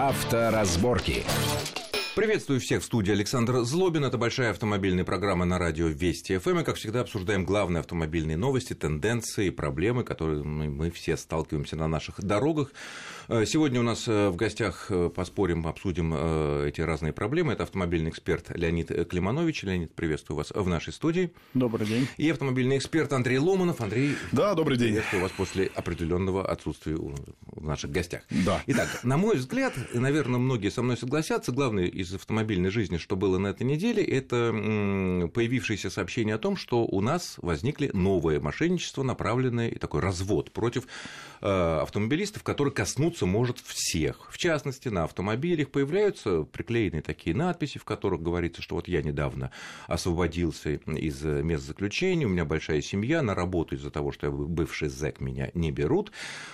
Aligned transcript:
Авторазборки. 0.00 1.26
Приветствую 2.16 2.58
всех 2.58 2.82
в 2.82 2.84
студии 2.84 3.12
Александр 3.12 3.60
Злобин. 3.60 4.04
Это 4.04 4.18
большая 4.18 4.50
автомобильная 4.50 5.04
программа 5.04 5.44
на 5.44 5.60
радио 5.60 5.86
Вести 5.86 6.38
ФМ. 6.38 6.58
И, 6.58 6.64
как 6.64 6.74
всегда, 6.74 7.02
обсуждаем 7.02 7.44
главные 7.44 7.80
автомобильные 7.80 8.36
новости, 8.36 8.74
тенденции, 8.74 9.50
проблемы, 9.50 10.02
которые 10.02 10.42
мы 10.42 10.90
все 10.90 11.16
сталкиваемся 11.16 11.76
на 11.76 11.86
наших 11.86 12.20
дорогах. 12.20 12.72
Э, 13.28 13.46
сегодня 13.46 13.78
у 13.78 13.84
нас 13.84 14.08
э, 14.08 14.28
в 14.28 14.34
гостях 14.34 14.86
э, 14.90 15.08
поспорим, 15.08 15.68
обсудим 15.68 16.12
эти 16.66 16.80
разные 16.80 17.12
проблемы. 17.12 17.52
Это 17.52 17.62
автомобильный 17.62 18.10
эксперт 18.10 18.50
Леонид 18.56 19.08
Климанович. 19.08 19.62
Леонид, 19.62 19.94
приветствую 19.94 20.36
вас 20.36 20.50
в 20.50 20.68
нашей 20.68 20.92
студии. 20.92 21.32
Добрый 21.54 21.86
день. 21.86 22.08
И 22.16 22.28
автомобильный 22.28 22.78
эксперт 22.78 23.12
Андрей 23.12 23.38
Ломанов. 23.38 23.80
Андрей, 23.80 24.16
да, 24.32 24.54
добрый 24.54 24.76
день. 24.76 24.94
Приветствую 24.94 25.22
вас 25.22 25.32
после 25.36 25.70
определенного 25.76 26.44
отсутствия 26.50 26.96
в 26.96 27.64
наших 27.64 27.92
гостях. 27.92 28.22
Да. 28.30 28.60
Итак, 28.66 28.88
на 29.04 29.16
мой 29.16 29.36
взгляд, 29.36 29.74
и, 29.94 29.98
наверное, 29.98 30.40
многие 30.40 30.70
со 30.70 30.82
мной 30.82 30.96
согласятся, 30.96 31.52
главное 31.52 31.86
из 32.00 32.14
автомобильной 32.14 32.70
жизни, 32.70 32.96
что 32.96 33.16
было 33.16 33.38
на 33.38 33.48
этой 33.48 33.64
неделе, 33.64 34.02
это 34.02 34.50
появившееся 35.32 35.90
сообщение 35.90 36.34
о 36.34 36.38
том, 36.38 36.56
что 36.56 36.84
у 36.84 37.00
нас 37.00 37.36
возникли 37.38 37.90
новые 37.92 38.40
мошенничества, 38.40 39.02
направленные 39.02 39.70
и 39.70 39.78
такой 39.78 40.00
развод 40.00 40.52
против 40.52 40.86
автомобилистов, 41.40 42.42
которые 42.42 42.74
коснутся 42.74 43.00
коснуться 43.10 43.26
может 43.26 43.58
всех. 43.58 44.30
В 44.30 44.38
частности, 44.38 44.88
на 44.88 45.04
автомобилях 45.04 45.70
появляются 45.70 46.42
приклеенные 46.42 47.02
такие 47.02 47.34
надписи, 47.34 47.78
в 47.78 47.84
которых 47.84 48.22
говорится, 48.22 48.62
что 48.62 48.74
вот 48.74 48.88
я 48.88 49.02
недавно 49.02 49.50
освободился 49.86 50.70
из 50.74 51.22
мест 51.22 51.64
заключения, 51.64 52.26
у 52.26 52.28
меня 52.28 52.44
большая 52.44 52.80
семья, 52.82 53.22
на 53.22 53.34
работу 53.34 53.74
из-за 53.74 53.90
того, 53.90 54.12
что 54.12 54.26
я 54.26 54.32
бывший 54.32 54.88
зэк, 54.88 55.20
меня 55.20 55.50
не 55.54 55.70
берут. 55.70 56.12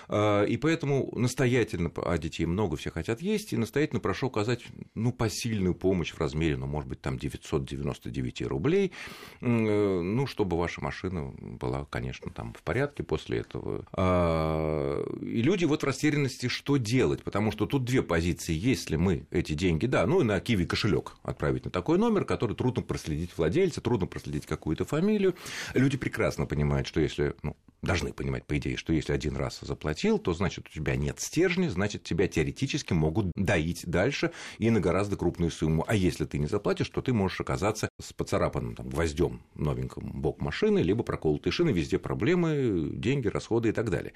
А, 0.08 0.44
и 0.44 0.56
поэтому 0.56 1.10
настоятельно, 1.16 1.90
а 1.96 2.16
детей 2.18 2.46
много, 2.46 2.76
все 2.76 2.90
хотят 2.90 3.20
есть, 3.22 3.52
и 3.52 3.56
настоятельно 3.56 4.00
прошу 4.00 4.28
оказать 4.28 4.62
ну, 4.94 5.12
посильную 5.36 5.74
помощь 5.74 6.12
в 6.12 6.18
размере, 6.18 6.56
ну, 6.56 6.66
может 6.66 6.88
быть, 6.88 7.02
там 7.02 7.18
999 7.18 8.42
рублей, 8.46 8.92
ну, 9.40 10.26
чтобы 10.26 10.56
ваша 10.56 10.80
машина 10.80 11.34
была, 11.38 11.84
конечно, 11.90 12.30
там 12.30 12.54
в 12.54 12.62
порядке 12.62 13.02
после 13.02 13.40
этого. 13.40 13.84
А, 13.92 15.04
и 15.20 15.42
люди 15.42 15.66
вот 15.66 15.82
в 15.82 15.84
растерянности 15.86 16.48
что 16.48 16.78
делать, 16.78 17.22
потому 17.22 17.52
что 17.52 17.66
тут 17.66 17.84
две 17.84 18.02
позиции. 18.02 18.54
Если 18.54 18.96
мы 18.96 19.26
эти 19.30 19.52
деньги, 19.52 19.84
да, 19.84 20.06
ну 20.06 20.22
и 20.22 20.24
на 20.24 20.40
Киви 20.40 20.64
кошелек 20.64 21.12
отправить 21.22 21.66
на 21.66 21.70
такой 21.70 21.98
номер, 21.98 22.24
который 22.24 22.56
трудно 22.56 22.80
проследить 22.80 23.36
владельца, 23.36 23.82
трудно 23.82 24.06
проследить 24.06 24.46
какую-то 24.46 24.86
фамилию. 24.86 25.34
Люди 25.74 25.98
прекрасно 25.98 26.46
понимают, 26.46 26.86
что 26.86 27.00
если, 27.00 27.34
ну, 27.42 27.56
должны 27.86 28.12
понимать, 28.12 28.44
по 28.44 28.58
идее, 28.58 28.76
что 28.76 28.92
если 28.92 29.12
один 29.12 29.36
раз 29.36 29.60
заплатил, 29.62 30.18
то 30.18 30.34
значит 30.34 30.66
у 30.68 30.70
тебя 30.70 30.96
нет 30.96 31.20
стержня, 31.20 31.70
значит 31.70 32.02
тебя 32.02 32.28
теоретически 32.28 32.92
могут 32.92 33.30
доить 33.34 33.86
дальше 33.86 34.32
и 34.58 34.68
на 34.70 34.80
гораздо 34.80 35.16
крупную 35.16 35.50
сумму. 35.50 35.84
А 35.86 35.94
если 35.94 36.24
ты 36.24 36.38
не 36.38 36.46
заплатишь, 36.46 36.88
то 36.90 37.00
ты 37.00 37.12
можешь 37.12 37.40
оказаться 37.40 37.88
с 38.00 38.12
поцарапанным 38.12 38.74
там, 38.74 38.88
гвоздем 38.90 39.40
новеньким 39.54 40.20
бок 40.20 40.40
машины, 40.40 40.80
либо 40.80 41.02
проколотые 41.02 41.52
шины, 41.52 41.70
везде 41.70 41.98
проблемы, 41.98 42.90
деньги, 42.92 43.28
расходы 43.28 43.70
и 43.70 43.72
так 43.72 43.90
далее. 43.90 44.12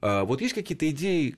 А 0.00 0.24
вот 0.24 0.40
есть 0.40 0.54
какие-то 0.54 0.88
идеи, 0.90 1.36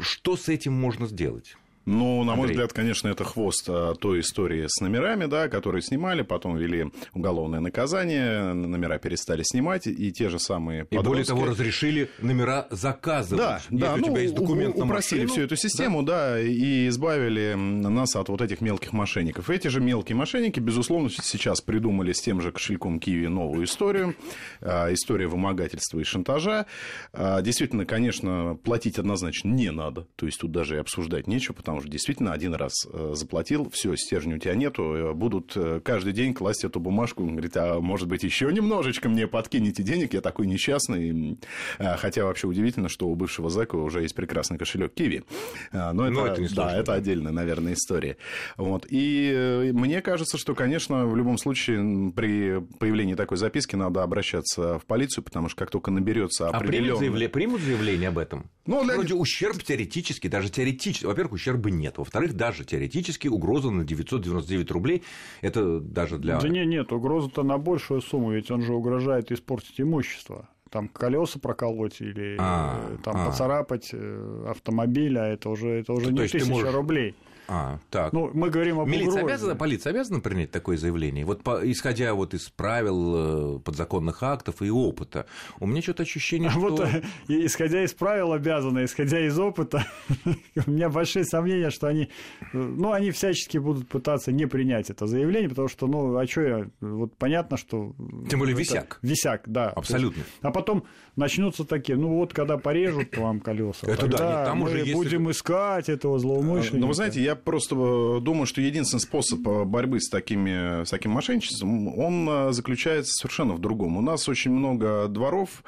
что 0.00 0.36
с 0.36 0.48
этим 0.48 0.72
можно 0.72 1.06
сделать? 1.06 1.56
Ну, 1.88 2.22
на 2.22 2.32
Андрей. 2.32 2.36
мой 2.36 2.46
взгляд, 2.48 2.72
конечно, 2.74 3.08
это 3.08 3.24
хвост 3.24 3.64
а, 3.68 3.94
той 3.94 4.20
истории 4.20 4.66
с 4.68 4.80
номерами, 4.82 5.24
да, 5.24 5.48
которые 5.48 5.80
снимали, 5.80 6.20
потом 6.20 6.58
ввели 6.58 6.92
уголовное 7.14 7.60
наказание, 7.60 8.52
номера 8.52 8.98
перестали 8.98 9.42
снимать, 9.42 9.86
и 9.86 10.12
те 10.12 10.28
же 10.28 10.38
самые 10.38 10.84
подростки... 10.84 11.06
И 11.06 11.08
более 11.08 11.24
того, 11.24 11.46
разрешили 11.46 12.10
номера 12.20 12.66
заказывать. 12.70 13.42
Да, 13.42 13.60
Если 13.70 13.76
да, 13.76 13.94
у 13.94 13.98
тебя 13.98 14.10
ну, 14.10 14.16
есть 14.18 14.34
документ 14.34 14.76
у, 14.76 14.80
на 14.80 14.84
упростили 14.84 15.22
машину, 15.22 15.32
всю 15.32 15.42
эту 15.44 15.56
систему, 15.56 16.02
да? 16.02 16.32
да, 16.32 16.40
и 16.40 16.88
избавили 16.88 17.54
нас 17.54 18.16
от 18.16 18.28
вот 18.28 18.42
этих 18.42 18.60
мелких 18.60 18.92
мошенников. 18.92 19.48
Эти 19.48 19.68
же 19.68 19.80
мелкие 19.80 20.14
мошенники, 20.14 20.60
безусловно, 20.60 21.08
сейчас 21.08 21.62
придумали 21.62 22.12
с 22.12 22.20
тем 22.20 22.42
же 22.42 22.52
кошельком 22.52 23.00
Киви 23.00 23.28
новую 23.28 23.64
историю, 23.64 24.14
а, 24.60 24.92
история 24.92 25.26
вымогательства 25.26 25.98
и 26.00 26.04
шантажа. 26.04 26.66
А, 27.14 27.40
действительно, 27.40 27.86
конечно, 27.86 28.58
платить 28.62 28.98
однозначно 28.98 29.48
не 29.48 29.70
надо, 29.70 30.06
то 30.16 30.26
есть 30.26 30.38
тут 30.38 30.52
даже 30.52 30.76
и 30.76 30.78
обсуждать 30.78 31.26
нечего, 31.26 31.54
потому 31.54 31.77
потому 31.78 31.82
что 31.82 31.92
действительно 31.92 32.32
один 32.32 32.54
раз 32.54 32.72
э, 32.92 33.12
заплатил, 33.14 33.70
все, 33.70 33.94
стержня 33.96 34.36
у 34.36 34.38
тебя 34.38 34.54
нету, 34.54 34.82
э, 34.82 35.12
будут 35.12 35.52
э, 35.56 35.80
каждый 35.84 36.12
день 36.12 36.34
класть 36.34 36.64
эту 36.64 36.80
бумажку, 36.80 37.22
он 37.22 37.32
говорит, 37.32 37.56
а 37.56 37.78
может 37.80 38.08
быть 38.08 38.24
еще 38.24 38.52
немножечко 38.52 39.08
мне 39.08 39.26
подкинете 39.28 39.82
денег, 39.82 40.14
я 40.14 40.20
такой 40.20 40.46
несчастный, 40.46 41.38
хотя 41.78 42.24
вообще 42.24 42.46
удивительно, 42.46 42.88
что 42.88 43.08
у 43.08 43.14
бывшего 43.14 43.50
зэка 43.50 43.76
уже 43.76 44.02
есть 44.02 44.14
прекрасный 44.14 44.58
кошелек 44.58 44.92
Киви, 44.94 45.24
но 45.72 46.06
это, 46.06 46.10
но 46.10 46.26
это 46.26 46.40
не 46.40 46.48
да, 46.48 46.76
это 46.76 46.94
отдельная, 46.94 47.32
наверное, 47.32 47.74
история. 47.74 48.16
Вот. 48.56 48.86
И 48.88 49.70
мне 49.72 50.00
кажется, 50.00 50.38
что, 50.38 50.54
конечно, 50.54 51.06
в 51.06 51.16
любом 51.16 51.38
случае 51.38 52.12
при 52.12 52.60
появлении 52.78 53.14
такой 53.14 53.36
записки 53.36 53.76
надо 53.76 54.02
обращаться 54.02 54.78
в 54.78 54.86
полицию, 54.86 55.24
потому 55.24 55.48
что 55.48 55.58
как 55.58 55.70
только 55.70 55.90
наберется 55.90 56.48
определенный... 56.48 56.78
А 56.78 56.82
примут 56.82 56.98
заявление, 56.98 57.28
примут 57.28 57.60
заявление 57.60 58.08
об 58.08 58.18
этом? 58.18 58.50
Ну, 58.66 58.84
для... 58.84 58.94
Вроде 58.94 59.14
ущерб 59.14 59.62
теоретически, 59.62 60.28
даже 60.28 60.50
теоретически, 60.50 61.06
во-первых, 61.06 61.34
ущерба 61.58 61.68
бы 61.68 61.70
нет. 61.70 61.98
Во-вторых, 61.98 62.34
даже 62.34 62.64
теоретически 62.64 63.28
угроза 63.28 63.70
на 63.70 63.84
999 63.84 64.70
рублей, 64.70 65.02
это 65.42 65.80
даже 65.80 66.18
для... 66.18 66.38
Да 66.38 66.48
нет, 66.48 66.66
нет, 66.66 66.92
угроза-то 66.92 67.42
на 67.42 67.58
большую 67.58 68.00
сумму, 68.00 68.32
ведь 68.32 68.50
он 68.50 68.62
же 68.62 68.74
угрожает 68.74 69.30
испортить 69.32 69.80
имущество 69.80 70.48
там 70.70 70.88
колеса 70.88 71.38
проколоть 71.38 72.02
или 72.02 72.36
а, 72.38 72.98
там 73.02 73.16
а. 73.16 73.26
поцарапать 73.26 73.88
э, 73.92 74.44
автомобиль, 74.50 75.18
а 75.18 75.26
это 75.26 75.48
уже, 75.48 75.80
это 75.80 75.94
уже 75.94 76.06
то, 76.06 76.10
не 76.12 76.28
тысяча 76.28 76.46
можешь... 76.46 76.74
рублей. 76.74 77.14
А, 77.50 77.78
так. 77.88 78.12
Ну, 78.12 78.30
мы 78.34 78.50
говорим 78.50 78.78
об 78.78 78.88
Милиция 78.88 79.22
угрозе. 79.22 79.24
обязана, 79.24 79.56
полиция 79.56 79.90
обязана 79.90 80.20
принять 80.20 80.50
такое 80.50 80.76
заявление? 80.76 81.24
Вот 81.24 81.42
по, 81.42 81.60
исходя 81.64 82.12
вот 82.12 82.34
из 82.34 82.50
правил, 82.50 83.56
э, 83.56 83.58
подзаконных 83.60 84.22
актов 84.22 84.60
и 84.60 84.68
опыта, 84.68 85.24
у 85.58 85.66
меня 85.66 85.80
что-то 85.80 86.02
ощущение, 86.02 86.50
что... 86.50 86.60
Вот, 86.60 86.80
э, 86.80 87.02
исходя 87.28 87.82
из 87.82 87.94
правил 87.94 88.34
обязаны, 88.34 88.84
исходя 88.84 89.26
из 89.26 89.38
опыта, 89.38 89.86
у 90.66 90.70
меня 90.70 90.90
большие 90.90 91.24
сомнения, 91.24 91.70
что 91.70 91.86
они, 91.86 92.10
ну, 92.52 92.92
они 92.92 93.10
всячески 93.12 93.56
будут 93.56 93.88
пытаться 93.88 94.30
не 94.30 94.44
принять 94.44 94.90
это 94.90 95.06
заявление, 95.06 95.48
потому 95.48 95.68
что, 95.68 95.86
ну, 95.86 96.18
а 96.18 96.26
что 96.26 96.42
я, 96.42 96.66
вот 96.82 97.16
понятно, 97.16 97.56
что... 97.56 97.94
Тем 98.28 98.40
более 98.40 98.54
висяк. 98.54 98.98
Висяк, 99.00 99.44
да. 99.46 99.70
Абсолютно. 99.70 100.18
Есть, 100.18 100.32
а 100.42 100.50
потом 100.50 100.84
начнутся 101.16 101.64
такие, 101.64 101.96
ну, 101.96 102.08
вот 102.18 102.34
когда 102.34 102.58
порежут 102.58 103.16
вам 103.16 103.40
колеса, 103.40 103.86
это 103.86 104.02
тогда 104.02 104.18
да, 104.18 104.36
нет, 104.36 104.44
там 104.44 104.58
мы 104.58 104.64
уже 104.66 104.92
будем 104.92 105.28
есть... 105.28 105.38
искать 105.38 105.88
этого 105.88 106.18
злоумышленника. 106.18 106.76
Но 106.76 106.88
вы 106.88 106.94
знаете, 106.94 107.22
я 107.22 107.37
просто 107.44 107.74
э, 107.74 108.20
думаю, 108.20 108.46
что 108.46 108.60
единственный 108.60 109.00
способ 109.00 109.46
э, 109.46 109.64
борьбы 109.64 110.00
с, 110.00 110.08
такими, 110.08 110.84
с 110.84 110.90
таким 110.90 111.12
мошенничеством, 111.12 111.98
он 111.98 112.28
э, 112.28 112.52
заключается 112.52 113.12
совершенно 113.12 113.54
в 113.54 113.60
другом. 113.60 113.96
У 113.96 114.00
нас 114.00 114.28
очень 114.28 114.50
много 114.50 115.08
дворов 115.08 115.64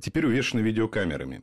теперь 0.00 0.26
увешаны 0.26 0.60
видеокамерами. 0.60 1.42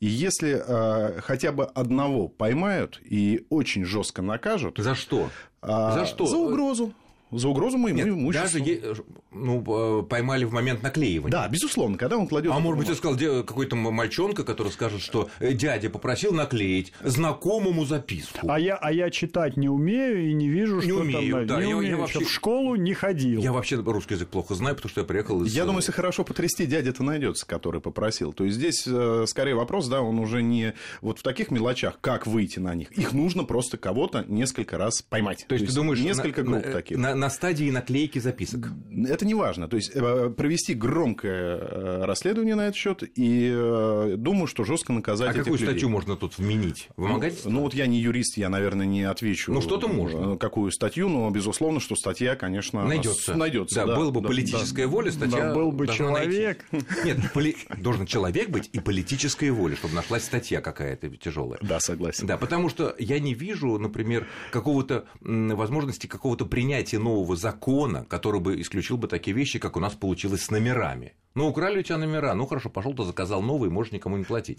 И 0.00 0.06
если 0.06 0.62
э, 0.66 1.20
хотя 1.20 1.52
бы 1.52 1.64
одного 1.64 2.28
поймают 2.28 3.00
и 3.04 3.46
очень 3.48 3.84
жестко 3.84 4.22
накажут... 4.22 4.78
За 4.78 4.94
что? 4.94 5.30
Э, 5.62 5.92
За 5.94 6.06
что? 6.06 6.26
За 6.26 6.36
угрозу. 6.36 6.92
За 7.38 7.48
угрозу 7.48 7.78
моему 7.78 7.98
Нет, 7.98 8.08
имуществу. 8.08 8.58
Даже 8.58 9.04
ну, 9.34 10.00
э, 10.00 10.02
поймали 10.04 10.44
в 10.44 10.52
момент 10.52 10.82
наклеивания. 10.82 11.32
Да, 11.32 11.48
безусловно, 11.48 11.98
когда 11.98 12.16
он 12.16 12.26
кладет. 12.26 12.52
А 12.52 12.58
может 12.60 12.78
быть, 12.78 12.88
ты 12.88 12.94
сказал 12.94 13.44
какой-то 13.44 13.76
мальчонка, 13.76 14.44
который 14.44 14.70
скажет, 14.72 15.00
что 15.00 15.28
э, 15.40 15.52
дядя 15.52 15.90
попросил 15.90 16.32
наклеить 16.32 16.92
знакомому 17.02 17.84
записку. 17.84 18.46
А 18.48 18.58
я, 18.58 18.76
а 18.76 18.92
я 18.92 19.10
читать 19.10 19.56
не 19.56 19.68
умею 19.68 20.30
и 20.30 20.34
не 20.34 20.48
вижу, 20.48 20.76
не 20.76 20.82
что 20.82 21.00
умею, 21.00 21.32
там. 21.32 21.46
Да, 21.46 21.62
не 21.62 21.70
я, 21.70 21.76
умею, 21.76 21.92
я 21.92 21.98
вообще... 21.98 22.24
в 22.24 22.30
школу 22.30 22.76
не 22.76 22.94
ходил. 22.94 23.40
Я 23.40 23.52
вообще 23.52 23.76
русский 23.76 24.14
язык 24.14 24.28
плохо 24.28 24.54
знаю, 24.54 24.76
потому 24.76 24.90
что 24.90 25.00
я 25.00 25.06
приехал 25.06 25.42
из... 25.42 25.54
Я 25.54 25.64
думаю, 25.64 25.78
если 25.78 25.92
хорошо 25.92 26.24
потрясти, 26.24 26.66
дядя-то 26.66 27.02
найдется, 27.02 27.46
который 27.46 27.80
попросил. 27.80 28.32
То 28.32 28.44
есть 28.44 28.56
здесь 28.56 28.84
э, 28.86 29.24
скорее 29.26 29.54
вопрос, 29.54 29.88
да, 29.88 30.00
он 30.00 30.18
уже 30.18 30.42
не 30.42 30.74
вот 31.00 31.18
в 31.18 31.22
таких 31.22 31.50
мелочах, 31.50 31.98
как 32.00 32.26
выйти 32.26 32.58
на 32.58 32.74
них. 32.74 32.92
Их 32.92 33.12
нужно 33.12 33.44
просто 33.44 33.76
кого-то 33.78 34.24
несколько 34.28 34.78
раз 34.78 35.02
поймать. 35.02 35.44
То 35.48 35.54
есть, 35.54 35.64
То 35.64 35.66
есть 35.66 35.66
ты 35.66 35.74
думаешь, 35.74 36.00
несколько 36.00 36.42
на, 36.42 36.50
групп 36.50 36.72
таких. 36.72 36.98
На, 36.98 37.14
на 37.24 37.30
стадии 37.30 37.70
наклейки 37.70 38.18
записок. 38.18 38.68
Это 39.08 39.24
не 39.24 39.32
важно. 39.34 39.66
То 39.66 39.76
есть 39.76 39.92
э, 39.94 40.28
провести 40.36 40.74
громкое 40.74 41.56
э, 41.56 42.04
расследование 42.04 42.54
на 42.54 42.66
этот 42.66 42.76
счет 42.76 43.02
и 43.02 43.50
э, 43.50 44.16
думаю, 44.18 44.46
что 44.46 44.64
жестко 44.64 44.92
наказать. 44.92 45.28
А 45.28 45.30
этих 45.30 45.44
какую 45.44 45.58
людей. 45.58 45.68
статью 45.70 45.88
можно 45.88 46.16
тут 46.16 46.36
вменить? 46.36 46.90
Вымогательство? 46.98 47.48
Ну, 47.48 47.56
ну 47.56 47.62
вот 47.62 47.72
я 47.72 47.86
не 47.86 47.98
юрист, 47.98 48.36
я, 48.36 48.50
наверное, 48.50 48.84
не 48.84 49.04
отвечу. 49.04 49.52
Ну 49.52 49.62
что-то 49.62 49.88
можно. 49.88 50.36
Какую 50.36 50.70
статью, 50.70 51.08
но 51.08 51.30
безусловно, 51.30 51.80
что 51.80 51.96
статья, 51.96 52.36
конечно, 52.36 52.84
найдется. 52.84 53.34
Найдется. 53.34 53.76
Да, 53.76 53.86
да, 53.86 53.96
было 53.96 54.10
бы 54.10 54.20
да, 54.20 54.28
политическая 54.28 54.84
да, 54.84 54.88
воля, 54.88 55.10
статья. 55.10 55.48
Да, 55.48 55.54
был 55.54 55.72
бы 55.72 55.88
человек. 55.88 56.66
Найти. 56.72 56.86
Нет, 57.06 57.32
поли... 57.32 57.56
должен 57.78 58.04
человек 58.04 58.50
быть 58.50 58.68
и 58.70 58.80
политическая 58.80 59.50
воля, 59.50 59.76
чтобы 59.76 59.94
нашлась 59.94 60.24
статья 60.24 60.60
какая-то 60.60 61.08
тяжелая. 61.16 61.58
Да, 61.62 61.80
согласен. 61.80 62.26
Да, 62.26 62.36
потому 62.36 62.68
что 62.68 62.94
я 62.98 63.18
не 63.18 63.32
вижу, 63.32 63.78
например, 63.78 64.26
какого-то 64.50 65.06
возможности 65.22 66.06
какого-то 66.06 66.44
принятия 66.44 66.98
нового 66.98 67.13
закона, 67.36 68.04
который 68.04 68.40
бы 68.40 68.60
исключил 68.60 68.96
бы 68.96 69.08
такие 69.08 69.36
вещи, 69.36 69.58
как 69.58 69.76
у 69.76 69.80
нас 69.80 69.94
получилось 69.94 70.42
с 70.42 70.50
номерами. 70.50 71.14
Ну, 71.34 71.48
украли 71.48 71.80
у 71.80 71.82
тебя 71.82 71.98
номера, 71.98 72.34
ну 72.34 72.46
хорошо, 72.46 72.70
пошел 72.70 72.94
ты 72.94 73.04
заказал 73.04 73.42
новые, 73.42 73.70
можешь 73.70 73.92
никому 73.92 74.16
не 74.16 74.24
платить. 74.24 74.58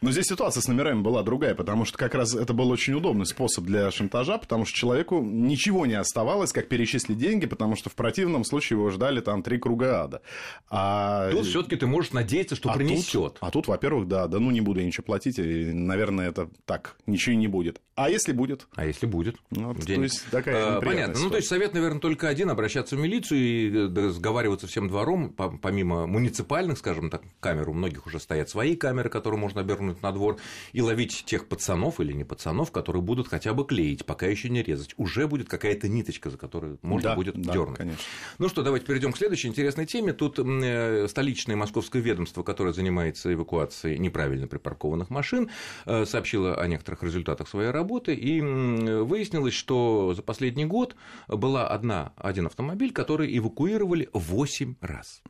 Но 0.00 0.10
здесь 0.10 0.26
ситуация 0.26 0.60
с 0.60 0.68
номерами 0.68 1.00
была 1.00 1.22
другая, 1.22 1.54
потому 1.54 1.84
что 1.84 1.98
как 1.98 2.14
раз 2.14 2.34
это 2.34 2.52
был 2.52 2.70
очень 2.70 2.94
удобный 2.94 3.26
способ 3.26 3.64
для 3.64 3.90
шантажа, 3.90 4.38
потому 4.38 4.64
что 4.64 4.76
человеку 4.76 5.20
ничего 5.22 5.86
не 5.86 5.94
оставалось, 5.94 6.52
как 6.52 6.68
перечислить 6.68 7.18
деньги, 7.18 7.46
потому 7.46 7.76
что 7.76 7.90
в 7.90 7.94
противном 7.94 8.44
случае 8.44 8.78
его 8.78 8.90
ждали 8.90 9.20
там 9.20 9.42
три 9.42 9.58
круга 9.58 10.02
ада. 10.02 10.22
А... 10.68 11.30
Тут 11.30 11.46
все-таки 11.46 11.76
ты 11.76 11.86
можешь 11.86 12.12
надеяться, 12.12 12.56
что 12.56 12.70
а 12.70 12.74
принесет. 12.74 13.34
Тут, 13.34 13.38
а 13.40 13.50
тут, 13.50 13.68
во-первых, 13.68 14.08
да, 14.08 14.26
да 14.26 14.38
ну 14.38 14.50
не 14.50 14.60
буду 14.60 14.80
я 14.80 14.86
ничего 14.86 15.04
платить, 15.04 15.38
и, 15.38 15.72
наверное, 15.72 16.28
это 16.28 16.48
так, 16.64 16.96
ничего 17.06 17.34
не 17.34 17.48
будет. 17.48 17.80
А 17.94 18.10
если 18.10 18.32
будет? 18.32 18.66
А 18.74 18.84
если 18.84 19.06
будет? 19.06 19.36
Ну, 19.50 19.72
вот, 19.72 19.86
то 19.86 19.92
есть 19.92 20.24
такая 20.30 20.76
а, 20.76 20.80
Понятно. 20.80 21.18
Ну, 21.18 21.30
то 21.30 21.36
есть 21.36 21.48
совет, 21.48 21.74
наверное, 21.74 22.00
только 22.00 22.28
один 22.28 22.50
обращаться 22.50 22.96
в 22.96 22.98
милицию 22.98 23.40
и 23.40 23.88
э, 23.88 24.08
сговариваться 24.10 24.66
всем 24.66 24.88
двором, 24.88 25.32
помимо 25.32 26.06
муниципальных, 26.06 26.78
скажем 26.78 27.10
так, 27.10 27.22
камер, 27.40 27.70
у 27.70 27.72
многих 27.72 28.06
уже 28.06 28.20
стоят 28.20 28.50
свои 28.50 28.76
камеры, 28.76 29.08
которые 29.08 29.40
можно 29.40 29.60
обернуть 29.60 29.85
на 30.02 30.12
двор, 30.12 30.38
и 30.72 30.82
ловить 30.82 31.24
тех 31.26 31.48
пацанов 31.48 32.00
или 32.00 32.12
не 32.12 32.24
пацанов, 32.24 32.72
которые 32.72 33.02
будут 33.02 33.28
хотя 33.28 33.54
бы 33.54 33.64
клеить, 33.64 34.04
пока 34.04 34.26
еще 34.26 34.48
не 34.48 34.62
резать. 34.62 34.94
Уже 34.96 35.26
будет 35.26 35.48
какая-то 35.48 35.88
ниточка, 35.88 36.30
за 36.30 36.38
которую 36.38 36.78
можно 36.82 37.10
да, 37.10 37.14
будет 37.14 37.40
да, 37.40 37.52
дернуть. 37.52 37.78
Конечно. 37.78 38.02
Ну 38.38 38.48
что, 38.48 38.62
давайте 38.62 38.86
перейдем 38.86 39.12
к 39.12 39.18
следующей 39.18 39.48
интересной 39.48 39.86
теме. 39.86 40.12
Тут 40.12 40.38
э, 40.38 41.06
столичное 41.08 41.56
московское 41.56 42.02
ведомство, 42.02 42.42
которое 42.42 42.72
занимается 42.72 43.32
эвакуацией 43.32 43.98
неправильно 43.98 44.46
припаркованных 44.46 45.10
машин, 45.10 45.50
э, 45.84 46.04
сообщило 46.04 46.60
о 46.60 46.66
некоторых 46.66 47.02
результатах 47.02 47.48
своей 47.48 47.70
работы 47.70 48.14
и 48.14 48.40
выяснилось, 48.40 49.54
что 49.54 50.14
за 50.14 50.22
последний 50.22 50.64
год 50.64 50.96
была 51.28 51.68
одна, 51.68 52.12
один 52.16 52.46
автомобиль, 52.46 52.92
который 52.92 53.36
эвакуировали 53.36 54.08
8 54.12 54.76
раз. 54.80 55.22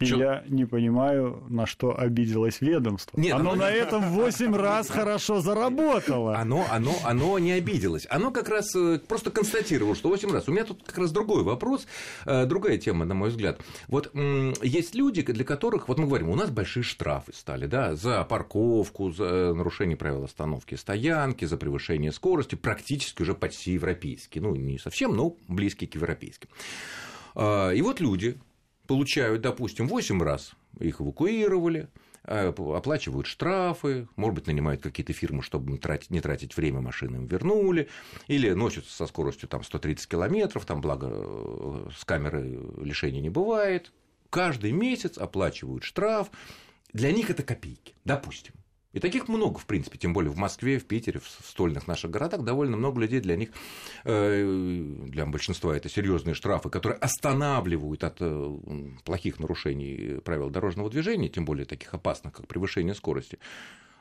И 0.00 0.06
Чё? 0.06 0.18
я 0.18 0.44
не 0.48 0.64
понимаю, 0.64 1.42
на 1.48 1.66
что 1.66 1.98
обиделось 1.98 2.60
ведомство. 2.60 3.18
Нет, 3.18 3.34
оно, 3.34 3.52
оно 3.52 3.62
на 3.62 3.70
этом 3.70 4.10
8 4.10 4.54
раз 4.54 4.88
хорошо 4.88 5.40
заработало. 5.40 6.36
Оно, 6.36 6.64
оно, 6.70 6.94
оно 7.04 7.38
не 7.40 7.52
обиделось. 7.52 8.06
Оно 8.08 8.30
как 8.30 8.48
раз 8.48 8.74
э, 8.76 9.00
просто 9.06 9.30
констатировало, 9.30 9.96
что 9.96 10.08
8 10.08 10.30
раз. 10.32 10.48
У 10.48 10.52
меня 10.52 10.64
тут 10.64 10.84
как 10.84 10.98
раз 10.98 11.10
другой 11.10 11.42
вопрос, 11.42 11.88
э, 12.26 12.46
другая 12.46 12.78
тема, 12.78 13.04
на 13.04 13.14
мой 13.14 13.30
взгляд. 13.30 13.60
Вот 13.88 14.12
есть 14.62 14.94
люди, 14.94 15.22
для 15.22 15.44
которых, 15.44 15.88
вот 15.88 15.98
мы 15.98 16.06
говорим, 16.06 16.28
у 16.28 16.36
нас 16.36 16.50
большие 16.50 16.84
штрафы 16.84 17.32
стали, 17.34 17.66
да, 17.66 17.96
за 17.96 18.22
парковку, 18.24 19.10
за 19.10 19.52
нарушение 19.52 19.96
правил 19.96 20.22
остановки 20.22 20.76
стоянки, 20.76 21.44
за 21.44 21.56
превышение 21.56 22.12
скорости, 22.12 22.54
практически 22.54 23.22
уже 23.22 23.34
почти 23.34 23.72
европейские. 23.72 24.42
Ну, 24.42 24.54
не 24.54 24.78
совсем, 24.78 25.16
но 25.16 25.36
близкие 25.48 25.88
к 25.88 25.94
европейским. 25.96 26.48
А, 27.34 27.70
и 27.70 27.82
вот 27.82 28.00
люди, 28.00 28.38
получают, 28.88 29.42
допустим, 29.42 29.86
8 29.86 30.20
раз 30.22 30.52
их 30.80 31.00
эвакуировали, 31.00 31.88
а, 32.24 32.48
оплачивают 32.48 33.26
штрафы, 33.26 34.08
может 34.16 34.34
быть, 34.34 34.46
нанимают 34.48 34.82
какие-то 34.82 35.12
фирмы, 35.12 35.42
чтобы 35.42 35.70
не 35.70 35.78
тратить, 36.20 36.56
время, 36.56 36.80
машины 36.80 37.16
им 37.16 37.26
вернули, 37.26 37.88
или 38.26 38.50
носятся 38.50 38.92
со 38.92 39.06
скоростью 39.06 39.48
там, 39.48 39.62
130 39.62 40.08
километров, 40.08 40.64
там, 40.64 40.80
благо, 40.80 41.08
э, 41.10 41.88
с 41.96 42.04
камеры 42.04 42.58
лишения 42.78 43.20
не 43.20 43.30
бывает. 43.30 43.92
Каждый 44.30 44.72
месяц 44.72 45.18
оплачивают 45.18 45.84
штраф, 45.84 46.30
для 46.92 47.12
них 47.12 47.28
это 47.30 47.42
копейки, 47.42 47.94
допустим. 48.04 48.54
И 48.92 49.00
таких 49.00 49.28
много, 49.28 49.58
в 49.58 49.66
принципе, 49.66 49.98
тем 49.98 50.14
более 50.14 50.30
в 50.30 50.38
Москве, 50.38 50.78
в 50.78 50.86
Питере, 50.86 51.20
в 51.20 51.46
стольных 51.46 51.86
наших 51.86 52.10
городах 52.10 52.42
довольно 52.42 52.76
много 52.76 53.00
людей 53.00 53.20
для 53.20 53.36
них, 53.36 53.50
э, 54.04 54.94
для 55.06 55.26
большинства 55.26 55.76
это 55.76 55.90
серьезные 55.90 56.34
штрафы, 56.34 56.70
которые 56.70 56.98
останавливают 56.98 58.02
от 58.02 58.16
э, 58.20 58.58
плохих 59.04 59.40
нарушений 59.40 60.20
правил 60.24 60.48
дорожного 60.48 60.88
движения, 60.88 61.28
тем 61.28 61.44
более 61.44 61.66
таких 61.66 61.92
опасных, 61.92 62.32
как 62.32 62.46
превышение 62.46 62.94
скорости. 62.94 63.38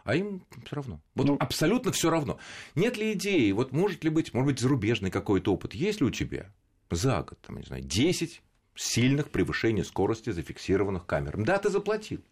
А 0.05 0.15
им 0.15 0.45
все 0.65 0.75
равно. 0.77 1.01
Вот 1.15 1.27
ну, 1.27 1.37
абсолютно 1.37 1.91
все 1.91 2.09
равно. 2.09 2.39
Нет 2.75 2.95
ли 2.95 3.11
идеи, 3.11 3.51
вот 3.51 3.73
может 3.73 4.05
ли 4.05 4.09
быть, 4.09 4.33
может 4.33 4.47
быть, 4.53 4.59
зарубежный 4.59 5.11
какой-то 5.11 5.53
опыт, 5.53 5.73
есть 5.73 5.99
ли 5.99 6.07
у 6.07 6.11
тебя 6.11 6.49
за 6.89 7.23
год, 7.23 7.37
там, 7.41 7.57
не 7.57 7.63
знаю, 7.63 7.83
10 7.83 8.41
сильных 8.73 9.31
превышений 9.31 9.83
скорости, 9.83 10.29
зафиксированных 10.29 11.05
камерами? 11.05 11.43
Да, 11.43 11.57
ты 11.57 11.69
заплатил 11.69 12.23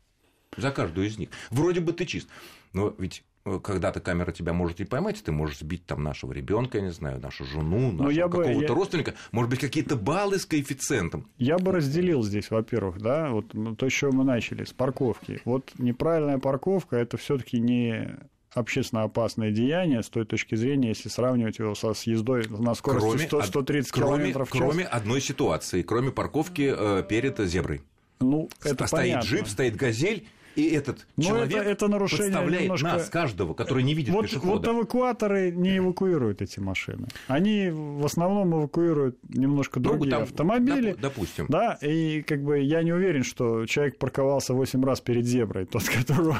за 0.57 0.71
каждую 0.71 1.07
из 1.07 1.17
них. 1.17 1.29
Вроде 1.49 1.79
бы 1.79 1.93
ты 1.93 2.05
чист. 2.05 2.27
Но 2.73 2.93
ведь 2.97 3.23
э, 3.45 3.59
когда-то 3.63 3.99
камера 3.99 4.31
тебя 4.31 4.53
может 4.53 4.81
и 4.81 4.85
поймать, 4.85 5.23
ты 5.23 5.31
можешь 5.31 5.59
сбить 5.59 5.85
там 5.85 6.03
нашего 6.03 6.33
ребенка, 6.33 6.77
я 6.77 6.83
не 6.83 6.91
знаю, 6.91 7.19
нашу 7.21 7.45
жену, 7.45 7.91
ну, 7.91 8.03
нашего 8.03 8.29
какого-то 8.29 8.61
я... 8.61 8.67
родственника, 8.67 9.13
может 9.31 9.49
быть, 9.49 9.59
какие-то 9.59 9.95
баллы 9.95 10.39
с 10.39 10.45
коэффициентом. 10.45 11.27
Я 11.37 11.57
бы 11.57 11.71
разделил 11.71 12.21
здесь, 12.23 12.51
во-первых, 12.51 12.99
да, 12.99 13.29
вот 13.29 13.53
то, 13.77 13.89
с 13.89 13.93
чего 13.93 14.11
мы 14.11 14.23
начали, 14.23 14.65
с 14.65 14.73
парковки. 14.73 15.41
Вот 15.45 15.71
неправильная 15.77 16.37
парковка 16.37 16.97
это 16.97 17.17
все-таки 17.17 17.59
не 17.59 18.17
общественно 18.55 19.03
опасное 19.03 19.51
деяние 19.51 20.01
с 20.01 20.09
той 20.09 20.25
точки 20.25 20.55
зрения, 20.55 20.89
если 20.89 21.09
сравнивать 21.09 21.59
его 21.59 21.75
со 21.75 21.93
съездой 21.93 22.47
на 22.47 22.73
скорости 22.73 23.07
кроме, 23.07 23.27
100, 23.27 23.41
130 23.43 23.91
кроме, 23.91 24.25
км 24.25 24.45
в 24.45 24.51
час. 24.51 24.57
Кроме 24.57 24.85
одной 24.85 25.21
ситуации, 25.21 25.81
кроме 25.81 26.11
парковки 26.11 26.73
э, 26.75 27.03
перед 27.07 27.37
зеброй. 27.39 27.81
Ну, 28.21 28.49
это 28.63 28.87
стоит 28.87 28.91
понятно. 28.91 29.27
джип, 29.27 29.47
стоит 29.47 29.75
газель, 29.75 30.27
и 30.55 30.69
этот 30.69 31.05
Но 31.17 31.23
человек 31.23 31.57
это, 31.57 31.69
это 31.69 31.87
нарушение 31.87 32.31
подставляет 32.31 32.63
немножко... 32.63 32.87
нас, 32.87 33.09
каждого, 33.09 33.53
который 33.53 33.83
не 33.83 33.93
видит 33.93 34.13
вот, 34.13 34.23
пешехода. 34.23 34.51
Вот 34.53 34.67
эвакуаторы 34.67 35.51
не 35.51 35.77
эвакуируют 35.77 36.41
эти 36.41 36.59
машины. 36.59 37.07
Они 37.27 37.69
в 37.69 38.05
основном 38.05 38.55
эвакуируют 38.57 39.17
немножко 39.27 39.79
другие 39.79 40.11
там, 40.11 40.23
автомобили. 40.23 40.91
Доп, 40.91 41.01
допустим. 41.01 41.45
Да, 41.49 41.77
и 41.81 42.21
как 42.21 42.41
бы 42.43 42.59
я 42.59 42.83
не 42.83 42.93
уверен, 42.93 43.23
что 43.23 43.65
человек 43.65 43.97
парковался 43.97 44.53
8 44.53 44.83
раз 44.83 45.01
перед 45.01 45.25
зеброй, 45.25 45.65
тот, 45.65 45.83
которого... 45.89 46.39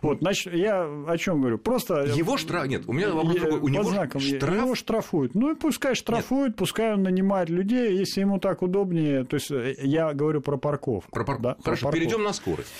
Вот, 0.00 0.20
значит, 0.20 0.54
я 0.54 0.82
о 1.06 1.18
чем 1.18 1.40
говорю? 1.40 1.58
Просто... 1.58 2.04
Его 2.04 2.38
штраф... 2.38 2.66
Нет, 2.66 2.84
у 2.86 2.92
меня 2.92 3.10
вопрос 3.10 3.36
другой. 3.36 3.60
У 3.60 3.68
него 3.68 3.84
знаком 3.84 4.20
штраф... 4.20 4.54
Его 4.54 4.74
штрафуют. 4.74 5.34
Ну, 5.34 5.52
и 5.52 5.54
пускай 5.54 5.94
штрафуют, 5.94 6.56
пускай 6.56 6.94
он 6.94 7.02
нанимает 7.02 7.50
людей, 7.50 7.98
если 7.98 8.22
ему 8.22 8.38
так 8.38 8.62
удобнее. 8.62 9.24
То 9.24 9.34
есть, 9.34 9.50
э, 9.50 9.74
я 9.82 10.14
говорю 10.14 10.40
про 10.40 10.56
парковку. 10.56 11.10
Про 11.10 11.24
пар... 11.24 11.38
да? 11.40 11.56
Хорошо, 11.62 11.90
перейдем 11.90 12.22
на 12.22 12.32
скорость 12.32 12.70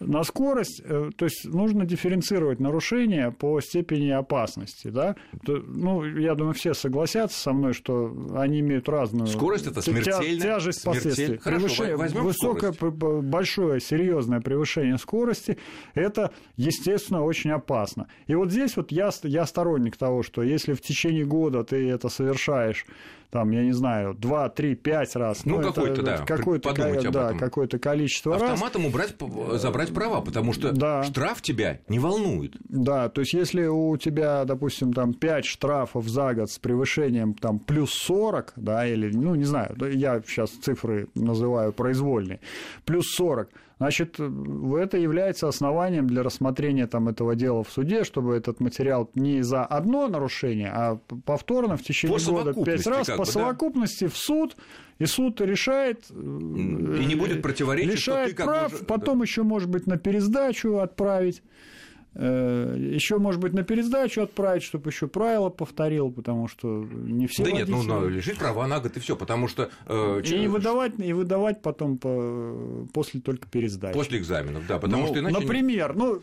на 0.00 0.22
скорость, 0.24 0.82
э, 0.84 1.10
то 1.16 1.24
есть 1.24 1.44
нужно 1.44 1.84
дифференцировать 1.84 2.60
нарушения 2.60 3.30
по 3.30 3.60
степени 3.60 4.10
опасности, 4.10 4.88
да? 4.88 5.16
Ну, 5.46 6.04
я 6.04 6.34
думаю, 6.34 6.54
все 6.54 6.74
согласятся 6.74 7.38
со 7.38 7.52
мной, 7.52 7.72
что 7.72 8.12
они 8.34 8.60
имеют 8.60 8.88
разную 8.88 9.26
скорость 9.26 9.66
это 9.66 9.80
смертельная 9.80 10.40
тяжесть 10.40 10.84
последствий. 10.84 11.38
Хорошо, 11.38 11.84
возьмем 11.96 12.24
высокое, 12.24 12.72
скорость. 12.72 12.98
большое, 13.26 13.80
серьезное 13.80 14.40
превышение 14.40 14.98
скорости, 14.98 15.58
это, 15.94 16.32
естественно, 16.56 17.22
очень 17.22 17.50
опасно. 17.50 18.08
И 18.26 18.34
вот 18.34 18.50
здесь 18.50 18.76
вот 18.76 18.92
я, 18.92 19.10
я 19.22 19.46
сторонник 19.46 19.96
того, 19.96 20.22
что 20.22 20.42
если 20.42 20.74
в 20.74 20.80
течение 20.80 21.24
года 21.24 21.64
ты 21.64 21.88
это 21.88 22.08
совершаешь 22.08 22.86
там, 23.30 23.50
я 23.50 23.62
не 23.62 23.72
знаю, 23.72 24.14
2, 24.14 24.48
3, 24.50 24.74
5 24.74 25.16
раз. 25.16 25.44
Ну, 25.44 25.58
ну 25.58 25.68
какое-то, 25.68 26.02
да, 26.02 26.18
какое-то, 26.18 27.10
да, 27.10 27.32
какое-то 27.34 27.78
количество 27.78 28.34
Автоматом 28.36 28.82
раз. 28.82 28.90
убрать, 28.90 29.60
забрать 29.60 29.94
права, 29.94 30.20
потому 30.20 30.52
что 30.52 30.72
да. 30.72 31.02
штраф 31.02 31.42
тебя 31.42 31.80
не 31.88 31.98
волнует. 31.98 32.56
Да, 32.68 33.08
то 33.08 33.20
есть, 33.20 33.32
если 33.34 33.66
у 33.66 33.96
тебя, 33.96 34.44
допустим, 34.44 34.92
там 34.92 35.14
5 35.14 35.44
штрафов 35.44 36.08
за 36.08 36.34
год 36.34 36.50
с 36.50 36.58
превышением 36.58 37.34
там 37.34 37.58
плюс 37.58 37.92
40, 37.92 38.54
да, 38.56 38.86
или, 38.86 39.10
ну, 39.14 39.34
не 39.34 39.44
знаю, 39.44 39.76
я 39.92 40.22
сейчас 40.26 40.50
цифры 40.50 41.08
называю 41.14 41.72
произвольные, 41.72 42.40
плюс 42.84 43.06
40, 43.16 43.48
Значит, 43.78 44.18
это 44.18 44.96
является 44.96 45.48
основанием 45.48 46.06
для 46.06 46.22
рассмотрения 46.22 46.86
там, 46.86 47.08
этого 47.08 47.34
дела 47.34 47.62
в 47.62 47.70
суде, 47.70 48.04
чтобы 48.04 48.34
этот 48.34 48.58
материал 48.58 49.10
не 49.14 49.42
за 49.42 49.66
одно 49.66 50.08
нарушение, 50.08 50.70
а 50.72 50.98
повторно 51.26 51.76
в 51.76 51.82
течение 51.82 52.18
по 52.18 52.30
года 52.30 52.54
пять 52.64 52.86
раз 52.86 53.06
по 53.06 53.18
бы, 53.18 53.26
совокупности 53.26 54.04
да? 54.04 54.10
в 54.10 54.16
суд, 54.16 54.56
и 54.98 55.04
суд 55.04 55.42
решает... 55.42 56.10
И 56.10 56.14
не 56.14 57.14
будет 57.16 57.42
противоречить, 57.42 57.92
лишает 57.92 58.30
что 58.30 58.36
ты 58.38 58.44
прав, 58.44 58.72
бы... 58.72 58.86
потом 58.86 59.18
да. 59.18 59.24
еще, 59.24 59.42
может 59.42 59.68
быть, 59.68 59.86
на 59.86 59.98
пересдачу 59.98 60.78
отправить. 60.78 61.42
Э, 62.18 62.74
еще, 62.78 63.18
может 63.18 63.42
быть, 63.42 63.52
на 63.52 63.62
пересдачу 63.62 64.22
отправить, 64.22 64.62
чтобы 64.62 64.88
еще 64.88 65.06
правила 65.06 65.50
повторил, 65.50 66.10
потому 66.10 66.48
что 66.48 66.66
не 66.66 67.26
все. 67.26 67.44
Да 67.44 67.50
водители... 67.50 67.74
нет, 67.74 67.86
ну 67.86 68.08
лишить 68.08 68.38
права 68.38 68.66
на 68.66 68.80
год 68.80 68.96
и 68.96 69.00
все, 69.00 69.16
потому 69.16 69.48
что. 69.48 69.70
Э, 69.86 70.22
и, 70.24 70.44
и 70.44 70.46
выдавать, 70.46 70.98
и 70.98 71.12
выдавать 71.12 71.60
потом 71.60 71.98
по, 71.98 72.86
после 72.94 73.20
только 73.20 73.48
пересдачи. 73.48 73.94
После 73.94 74.18
экзаменов, 74.18 74.66
да, 74.66 74.78
потому 74.78 75.02
ну, 75.02 75.08
что 75.08 75.18
иначе. 75.18 75.40
Например, 75.40 75.94
ну 75.94 76.22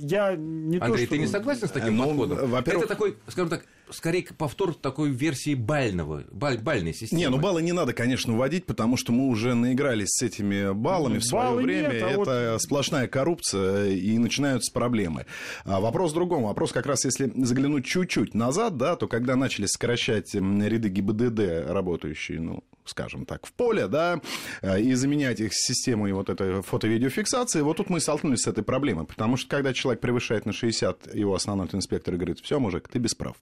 я 0.00 0.36
не 0.36 0.78
Андрей, 0.78 1.06
то, 1.06 1.06
что... 1.06 1.14
ты 1.14 1.18
не 1.18 1.26
согласен 1.26 1.68
с 1.68 1.70
таким 1.70 1.96
ну, 1.96 2.08
подходом? 2.08 2.54
Это 2.54 2.86
такой, 2.86 3.16
скажем 3.28 3.50
так, 3.50 3.64
скорее 3.90 4.24
повтор 4.36 4.74
такой 4.74 5.10
версии 5.10 5.54
бального, 5.54 6.24
баль, 6.30 6.58
бальной 6.58 6.94
системы. 6.94 7.20
Не, 7.20 7.28
ну 7.28 7.38
баллы 7.38 7.62
не 7.62 7.72
надо, 7.72 7.92
конечно, 7.92 8.36
вводить, 8.36 8.66
потому 8.66 8.96
что 8.96 9.12
мы 9.12 9.28
уже 9.28 9.54
наигрались 9.54 10.10
с 10.10 10.22
этими 10.22 10.72
баллами 10.72 11.18
в 11.18 11.24
свое 11.24 11.50
Баллы 11.50 11.62
время. 11.62 11.92
Нет, 11.92 12.02
а 12.02 12.10
Это 12.10 12.52
вот... 12.52 12.62
сплошная 12.62 13.08
коррупция, 13.08 13.88
и 13.88 14.18
начинаются 14.18 14.72
проблемы. 14.72 15.26
А 15.64 15.80
вопрос 15.80 16.12
в 16.12 16.14
другом. 16.14 16.44
Вопрос 16.44 16.72
как 16.72 16.86
раз, 16.86 17.04
если 17.04 17.32
заглянуть 17.36 17.84
чуть-чуть 17.84 18.34
назад, 18.34 18.76
да, 18.76 18.96
то 18.96 19.08
когда 19.08 19.36
начали 19.36 19.66
сокращать 19.66 20.34
ряды 20.34 20.88
ГИБДД, 20.88 21.70
работающие, 21.70 22.40
ну, 22.40 22.64
скажем 22.90 23.24
так, 23.24 23.46
в 23.46 23.52
поле, 23.52 23.88
да, 23.88 24.20
э, 24.62 24.80
и 24.80 24.94
заменять 24.94 25.40
их 25.40 25.54
системой 25.54 26.12
вот 26.12 26.28
этой 26.28 26.62
фото-видеофиксации, 26.62 27.62
вот 27.62 27.76
тут 27.76 27.88
мы 27.88 28.00
столкнулись 28.00 28.40
с 28.40 28.46
этой 28.46 28.62
проблемой, 28.62 29.06
потому 29.06 29.36
что 29.36 29.48
когда 29.48 29.72
человек 29.72 30.00
превышает 30.00 30.46
на 30.46 30.52
60, 30.52 31.14
его 31.14 31.34
основной 31.34 31.68
инспектор 31.72 32.14
говорит, 32.16 32.40
все, 32.40 32.58
мужик, 32.58 32.88
ты 32.88 32.98
без 32.98 33.14
прав. 33.14 33.36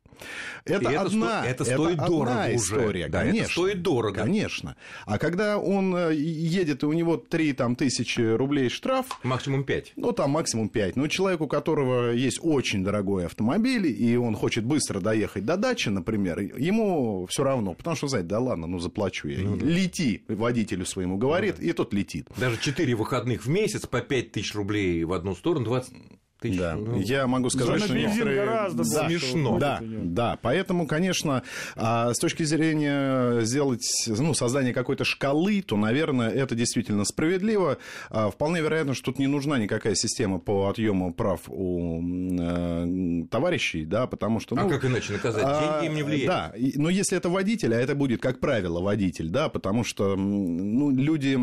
Это, 0.65 0.91
это 0.91 1.01
одна, 1.01 1.41
сто, 1.41 1.49
это 1.49 1.65
стоит 1.65 1.99
это 1.99 2.07
дорого 2.07 2.31
одна 2.31 2.57
история, 2.57 3.05
уже. 3.05 3.13
Да, 3.13 3.21
конечно, 3.21 3.43
это 3.43 3.53
стоит 3.53 3.83
дорого. 3.83 4.21
Конечно. 4.23 4.77
А 5.07 5.19
когда 5.19 5.59
он 5.59 5.95
э, 5.97 6.15
едет, 6.15 6.83
и 6.83 6.87
у 6.87 6.93
него 6.93 7.17
3 7.17 7.53
там, 7.55 7.77
тысячи 7.77 8.21
рублей 8.21 8.69
штраф... 8.69 9.07
Максимум 9.23 9.65
5. 9.65 9.93
Ну, 9.97 10.13
там 10.13 10.31
максимум 10.31 10.69
5. 10.69 10.97
Но 10.97 11.09
человек, 11.09 11.41
у 11.41 11.47
которого 11.47 12.13
есть 12.13 12.39
очень 12.43 12.85
дорогой 12.85 13.27
автомобиль, 13.27 13.87
и 13.87 14.17
он 14.17 14.35
хочет 14.35 14.65
быстро 14.65 15.01
доехать 15.01 15.45
до 15.45 15.57
дачи, 15.57 15.89
например, 15.89 16.39
ему 16.41 17.27
все 17.27 17.45
равно, 17.45 17.75
потому 17.75 17.97
что, 17.97 18.09
знаете, 18.09 18.29
да 18.29 18.39
ладно, 18.39 18.67
ну 18.67 18.79
заплачу 18.79 19.29
я. 19.29 19.38
Ну, 19.45 19.57
да. 19.57 19.67
Лети, 19.67 20.25
водителю 20.29 20.87
своему 20.87 21.17
говорит, 21.17 21.57
ну, 21.59 21.65
да. 21.65 21.71
и 21.71 21.73
тот 21.73 21.93
летит. 21.95 22.29
Даже 22.37 22.59
4 22.59 22.95
выходных 22.95 23.45
в 23.45 23.49
месяц 23.49 23.87
по 23.87 24.01
5 24.01 24.33
тысяч 24.33 24.55
рублей 24.55 25.05
в 25.05 25.13
одну 25.13 25.35
сторону, 25.35 25.65
20 25.65 25.95
тысяч. 26.41 26.59
Да. 26.59 26.75
Ну, 26.77 27.01
я 27.01 27.27
могу 27.27 27.51
сказать, 27.51 27.83
что 27.83 27.95
некоторые... 27.95 28.45
гораздо 28.45 28.85
да, 28.85 29.09
смешно. 29.09 29.59
Да, 29.59 29.81
да, 29.83 30.39
поэтому, 30.41 30.87
конечно, 30.87 31.43
а, 31.77 32.13
с 32.13 32.19
точки 32.19 32.43
зрения 32.43 33.41
сделать, 33.45 33.87
ну, 34.07 34.35
создания 34.35 34.73
какой-то 34.73 35.05
шкалы, 35.05 35.63
то, 35.63 35.77
наверное, 35.77 36.31
это 36.31 36.55
действительно 36.55 37.05
справедливо. 37.05 37.79
А, 38.11 38.31
вполне 38.31 38.61
вероятно, 38.61 38.95
что 38.95 39.07
тут 39.07 39.19
не 39.19 39.27
нужна 39.27 39.59
никакая 39.59 39.95
система 39.95 40.39
по 40.39 40.69
отъему 40.69 41.13
прав 41.13 41.41
у 41.49 42.03
э, 42.41 43.25
товарищей, 43.31 43.85
да, 43.85 44.07
потому 44.07 44.41
что... 44.41 44.57
А 44.57 44.63
ну, 44.63 44.69
а 44.69 44.71
как 44.71 44.85
иначе 44.85 45.15
наказать? 45.15 45.45
Деньги 45.45 45.87
им 45.87 45.95
не 45.95 46.03
влияют. 46.03 46.27
Да, 46.27 46.53
но 46.77 46.91
если 46.91 47.17
это 47.17 47.29
водитель, 47.29 47.75
а 47.75 47.81
это 47.81 47.95
будет, 47.95 48.21
как 48.21 48.41
правило, 48.41 48.81
водитель, 48.81 49.29
да, 49.29 49.49
потому 49.49 49.85
что 49.85 50.17
ну, 50.17 50.91
люди, 50.91 51.39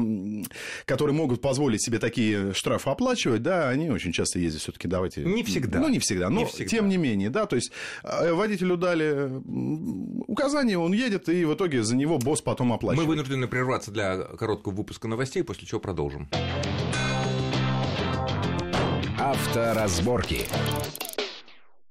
которые 0.86 1.16
могут 1.16 1.42
позволить 1.42 1.84
себе 1.84 2.00
такие 2.00 2.54
штрафы 2.54 2.90
оплачивать, 2.90 3.42
да, 3.42 3.70
они 3.70 3.90
очень 3.90 4.12
часто 4.12 4.40
ездят 4.40 4.62
все 4.62 4.72
таки 4.72 4.85
все-таки 4.86 4.88
давайте... 4.88 5.24
Не 5.24 5.44
всегда. 5.44 5.80
Ну, 5.80 5.90
не 5.90 6.00
всегда, 6.00 6.30
но 6.30 6.40
не 6.40 6.46
всегда. 6.46 6.70
тем 6.70 6.90
не 6.90 6.98
менее, 6.98 7.30
да, 7.30 7.46
то 7.46 7.56
есть 7.56 7.72
э, 8.04 8.32
водителю 8.34 8.78
дали 8.78 9.32
указание, 10.28 10.78
он 10.78 10.94
едет, 10.94 11.30
и 11.30 11.46
в 11.46 11.54
итоге 11.54 11.84
за 11.84 11.96
него 11.96 12.18
босс 12.18 12.42
потом 12.42 12.74
оплачивает. 12.74 13.08
Мы 13.08 13.16
вынуждены 13.16 13.48
прерваться 13.48 13.92
для 13.92 14.18
короткого 14.18 14.74
выпуска 14.74 15.08
новостей, 15.08 15.44
после 15.44 15.68
чего 15.68 15.80
продолжим. 15.80 16.28
Авторазборки. 19.20 20.46